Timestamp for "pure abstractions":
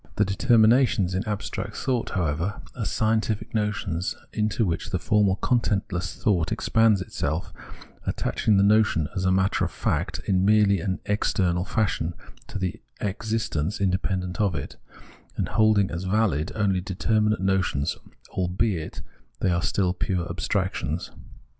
19.93-21.11